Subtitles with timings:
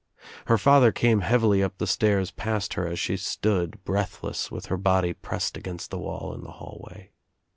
[0.47, 4.77] Her father came heavily up the stairs past her as she stood breathless with her
[4.77, 7.11] body pressed against the wall in the hallway.